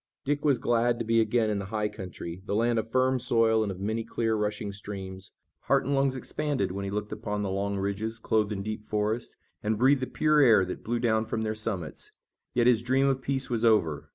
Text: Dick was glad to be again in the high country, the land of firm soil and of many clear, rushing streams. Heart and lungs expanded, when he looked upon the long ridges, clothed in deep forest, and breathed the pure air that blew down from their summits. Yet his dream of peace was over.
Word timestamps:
Dick 0.25 0.43
was 0.43 0.57
glad 0.57 0.97
to 0.97 1.05
be 1.05 1.21
again 1.21 1.51
in 1.51 1.59
the 1.59 1.65
high 1.65 1.87
country, 1.87 2.41
the 2.47 2.55
land 2.55 2.79
of 2.79 2.89
firm 2.89 3.19
soil 3.19 3.61
and 3.61 3.71
of 3.71 3.79
many 3.79 4.03
clear, 4.03 4.35
rushing 4.35 4.71
streams. 4.71 5.29
Heart 5.65 5.85
and 5.85 5.93
lungs 5.93 6.15
expanded, 6.15 6.71
when 6.71 6.83
he 6.85 6.89
looked 6.89 7.11
upon 7.11 7.43
the 7.43 7.51
long 7.51 7.77
ridges, 7.77 8.17
clothed 8.17 8.51
in 8.51 8.63
deep 8.63 8.83
forest, 8.83 9.35
and 9.61 9.77
breathed 9.77 10.01
the 10.01 10.07
pure 10.07 10.39
air 10.41 10.65
that 10.65 10.83
blew 10.83 10.97
down 10.97 11.25
from 11.25 11.43
their 11.43 11.53
summits. 11.53 12.09
Yet 12.55 12.65
his 12.65 12.81
dream 12.81 13.05
of 13.05 13.21
peace 13.21 13.51
was 13.51 13.63
over. 13.63 14.09